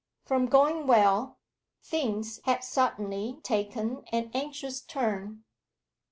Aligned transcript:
From 0.25 0.47
going 0.47 0.87
well 0.87 1.37
things 1.83 2.39
had 2.45 2.63
suddenly 2.63 3.37
taken 3.43 4.03
an 4.11 4.31
anxious 4.33 4.81
turn. 4.81 5.43